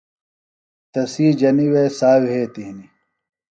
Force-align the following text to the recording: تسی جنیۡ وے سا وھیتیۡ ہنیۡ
تسی 0.91 1.25
جنیۡ 1.39 1.71
وے 1.73 1.85
سا 1.97 2.09
وھیتیۡ 2.23 2.65
ہنیۡ 2.67 2.89